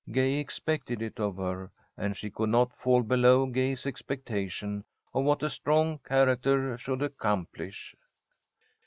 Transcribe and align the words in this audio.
Gay 0.11 0.37
expected 0.39 0.99
it 0.99 1.19
of 1.19 1.37
her, 1.37 1.69
and 1.95 2.17
she 2.17 2.31
could 2.31 2.49
not 2.49 2.73
fall 2.75 3.03
below 3.03 3.45
Gay's 3.45 3.85
expectation 3.85 4.83
of 5.13 5.23
what 5.25 5.43
a 5.43 5.49
strong 5.51 5.99
character 5.99 6.75
should 6.75 7.03
accomplish. 7.03 7.93